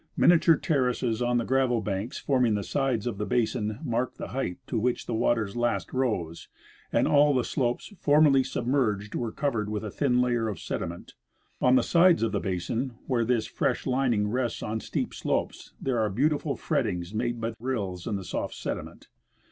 [0.17, 4.57] Miniature terraces on the gravel banks forming the sides of the basin marked the height
[4.65, 6.47] to which the waters last rose,
[6.91, 11.13] and all the slopes formerly sub merged were covered with a thin layer of sediment.
[11.61, 15.99] On the sides of the basin where this fi'esh lining rests on steep slopes there
[15.99, 19.07] are beautiful frettings made by rills in the soft sediment.